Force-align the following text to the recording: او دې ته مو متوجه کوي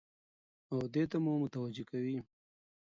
او 0.71 0.77
دې 0.93 1.03
ته 1.11 1.17
مو 1.23 1.33
متوجه 1.43 1.83
کوي 1.91 2.17